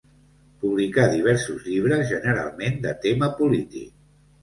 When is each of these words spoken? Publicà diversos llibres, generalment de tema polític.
Publicà 0.63 1.03
diversos 1.11 1.61
llibres, 1.73 2.09
generalment 2.15 2.83
de 2.89 2.99
tema 3.07 3.33
polític. 3.41 3.99